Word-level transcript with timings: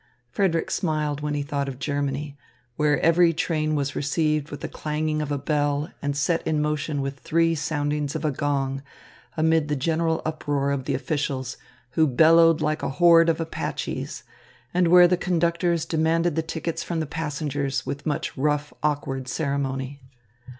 Frederick 0.31 0.71
smiled 0.71 1.21
when 1.21 1.35
he 1.35 1.43
thought 1.43 1.67
of 1.69 1.77
Germany, 1.77 2.35
where 2.75 2.99
every 3.01 3.33
train 3.33 3.75
was 3.75 3.95
received 3.95 4.49
with 4.49 4.61
the 4.61 4.67
clanging 4.67 5.21
of 5.21 5.31
a 5.31 5.37
bell 5.37 5.91
and 6.01 6.17
set 6.17 6.41
in 6.47 6.59
motion 6.59 7.01
with 7.03 7.19
three 7.19 7.53
soundings 7.53 8.15
of 8.15 8.25
a 8.25 8.31
gong, 8.31 8.81
amid 9.37 9.67
the 9.67 9.75
general 9.75 10.23
uproar 10.25 10.71
of 10.71 10.85
the 10.85 10.95
officials, 10.95 11.55
who 11.91 12.07
bellowed 12.07 12.61
like 12.61 12.81
a 12.81 12.89
horde 12.89 13.29
of 13.29 13.39
Apaches; 13.39 14.23
and 14.73 14.87
where 14.87 15.07
the 15.07 15.17
conductors 15.17 15.85
demanded 15.85 16.35
the 16.35 16.41
tickets 16.41 16.81
from 16.81 16.99
the 16.99 17.05
passengers 17.05 17.85
with 17.85 18.03
much 18.07 18.35
rough, 18.35 18.73
awkward 18.81 19.27
ceremony. 19.27 20.01